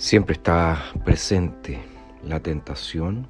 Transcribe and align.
Siempre 0.00 0.32
está 0.32 0.82
presente 1.04 1.78
la 2.24 2.40
tentación 2.40 3.28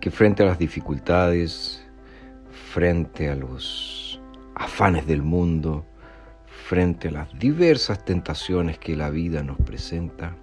que 0.00 0.10
frente 0.10 0.42
a 0.42 0.46
las 0.46 0.58
dificultades, 0.58 1.86
frente 2.72 3.30
a 3.30 3.36
los 3.36 4.20
afanes 4.56 5.06
del 5.06 5.22
mundo, 5.22 5.86
frente 6.66 7.06
a 7.06 7.10
las 7.12 7.38
diversas 7.38 8.04
tentaciones 8.04 8.80
que 8.80 8.96
la 8.96 9.08
vida 9.08 9.44
nos 9.44 9.56
presenta, 9.58 10.34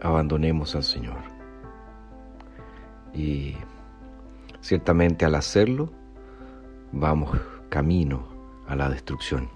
abandonemos 0.00 0.74
al 0.74 0.84
Señor. 0.84 1.18
Y 3.12 3.56
ciertamente 4.62 5.26
al 5.26 5.34
hacerlo, 5.34 5.92
vamos 6.92 7.38
camino 7.68 8.26
a 8.66 8.74
la 8.74 8.88
destrucción. 8.88 9.50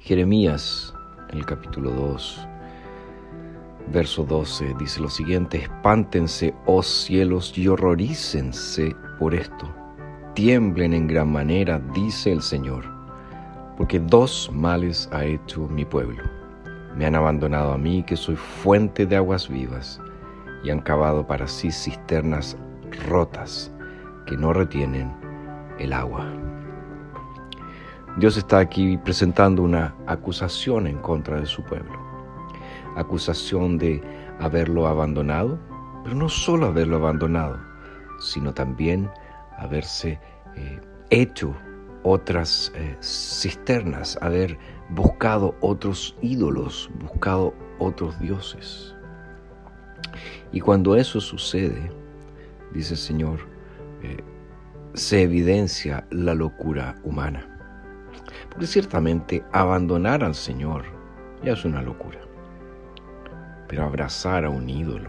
Jeremías, 0.00 0.92
en 1.30 1.38
el 1.38 1.46
capítulo 1.46 1.92
2, 1.92 2.48
Verso 3.88 4.24
12 4.24 4.74
dice 4.78 5.00
lo 5.00 5.10
siguiente, 5.10 5.58
espántense, 5.58 6.54
oh 6.66 6.82
cielos, 6.82 7.56
y 7.56 7.68
horrorícense 7.68 8.94
por 9.18 9.34
esto. 9.34 9.68
Tiemblen 10.34 10.94
en 10.94 11.08
gran 11.08 11.30
manera, 11.30 11.80
dice 11.92 12.32
el 12.32 12.42
Señor, 12.42 12.84
porque 13.76 13.98
dos 13.98 14.50
males 14.52 15.08
ha 15.12 15.24
hecho 15.24 15.68
mi 15.68 15.84
pueblo. 15.84 16.22
Me 16.96 17.06
han 17.06 17.14
abandonado 17.14 17.72
a 17.72 17.78
mí, 17.78 18.02
que 18.04 18.16
soy 18.16 18.36
fuente 18.36 19.04
de 19.04 19.16
aguas 19.16 19.48
vivas, 19.48 20.00
y 20.64 20.70
han 20.70 20.80
cavado 20.80 21.26
para 21.26 21.48
sí 21.48 21.70
cisternas 21.70 22.56
rotas 23.08 23.72
que 24.26 24.36
no 24.36 24.52
retienen 24.52 25.12
el 25.78 25.92
agua. 25.92 26.26
Dios 28.18 28.36
está 28.36 28.58
aquí 28.58 28.96
presentando 28.98 29.62
una 29.62 29.94
acusación 30.06 30.86
en 30.86 30.98
contra 30.98 31.40
de 31.40 31.46
su 31.46 31.62
pueblo 31.64 32.11
acusación 32.96 33.78
de 33.78 34.02
haberlo 34.40 34.86
abandonado, 34.86 35.58
pero 36.04 36.16
no 36.16 36.28
solo 36.28 36.66
haberlo 36.66 36.96
abandonado, 36.96 37.58
sino 38.20 38.52
también 38.52 39.10
haberse 39.58 40.18
eh, 40.56 40.80
hecho 41.10 41.54
otras 42.02 42.72
eh, 42.74 42.96
cisternas, 43.00 44.18
haber 44.20 44.58
buscado 44.90 45.54
otros 45.60 46.16
ídolos, 46.20 46.90
buscado 47.00 47.54
otros 47.78 48.18
dioses. 48.18 48.94
Y 50.52 50.60
cuando 50.60 50.96
eso 50.96 51.20
sucede, 51.20 51.90
dice 52.72 52.94
el 52.94 52.98
Señor, 52.98 53.38
eh, 54.02 54.18
se 54.94 55.22
evidencia 55.22 56.06
la 56.10 56.34
locura 56.34 56.96
humana. 57.04 57.48
Porque 58.50 58.66
ciertamente 58.66 59.44
abandonar 59.52 60.22
al 60.22 60.34
Señor 60.34 60.84
ya 61.42 61.52
es 61.52 61.64
una 61.64 61.80
locura. 61.80 62.18
Pero 63.72 63.84
abrazar 63.84 64.44
a 64.44 64.50
un 64.50 64.68
ídolo 64.68 65.08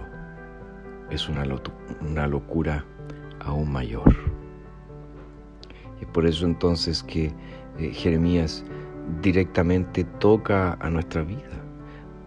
es 1.09 1.27
una, 1.27 1.43
locura 2.27 2.85
aún 3.41 3.69
mayor. 3.69 4.15
Y 6.01 6.05
por 6.05 6.25
eso 6.25 6.45
entonces 6.45 7.03
que 7.03 7.33
eh, 7.77 7.91
Jeremías 7.91 8.63
directamente 9.21 10.05
toca 10.05 10.77
a 10.79 10.89
nuestra 10.89 11.23
vida, 11.23 11.59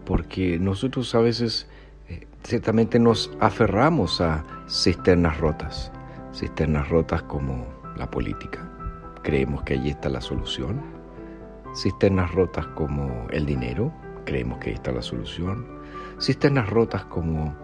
porque 0.05 0.59
nosotros 0.59 1.15
a 1.15 1.21
veces 1.21 1.67
eh, 2.07 2.27
ciertamente 2.43 2.99
nos 2.99 3.35
aferramos 3.39 4.21
a 4.21 4.45
cisternas 4.69 5.39
rotas, 5.39 5.91
cisternas 6.35 6.87
rotas 6.89 7.23
como 7.23 7.65
la 7.95 8.11
política, 8.11 8.71
creemos 9.23 9.63
que 9.63 9.73
allí 9.73 9.89
está 9.89 10.07
la 10.07 10.21
solución, 10.21 10.83
cisternas 11.73 12.31
rotas 12.31 12.67
como 12.67 13.25
el 13.31 13.47
dinero, 13.47 13.91
creemos 14.27 14.59
que 14.59 14.69
ahí 14.69 14.75
está 14.75 14.91
la 14.91 15.01
solución, 15.01 15.65
cisternas 16.19 16.69
rotas 16.69 17.05
como 17.05 17.55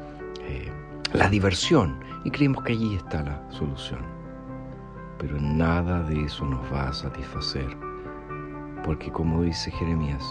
eh, 0.48 0.72
la 1.12 1.30
diversión 1.30 2.00
y 2.24 2.32
creemos 2.32 2.64
que 2.64 2.72
allí 2.72 2.96
está 2.96 3.22
la 3.22 3.52
solución. 3.52 4.00
Pero 5.20 5.40
nada 5.40 6.02
de 6.04 6.24
eso 6.24 6.46
nos 6.46 6.62
va 6.72 6.88
a 6.88 6.94
satisfacer, 6.94 7.68
porque 8.84 9.12
como 9.12 9.44
dice 9.44 9.72
Jeremías, 9.72 10.24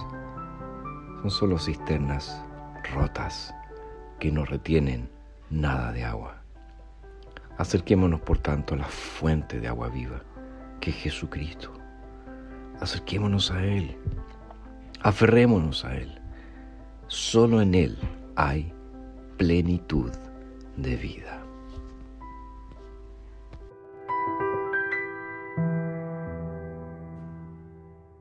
son 1.21 1.31
solo 1.31 1.59
cisternas 1.59 2.43
rotas 2.95 3.55
que 4.19 4.33
no 4.33 4.47
retienen 4.47 5.11
nada 5.51 5.93
de 5.93 6.05
agua. 6.05 6.43
Acerquémonos 7.59 8.23
por 8.23 8.39
tanto 8.39 8.75
a 8.75 8.79
la 8.79 8.89
fuente 8.89 9.61
de 9.61 9.69
agua 9.69 9.91
viva, 9.91 10.23
que 10.81 10.91
es 10.91 10.97
Jesucristo. 10.97 11.75
Acerquémonos 12.81 13.51
a 13.51 13.63
Él, 13.63 13.99
aferrémonos 15.03 15.85
a 15.85 15.95
Él 15.95 16.22
Solo 17.13 17.61
en 17.61 17.75
Él 17.75 17.99
hay 18.37 18.73
plenitud 19.37 20.11
de 20.79 20.97
vida. 20.97 21.42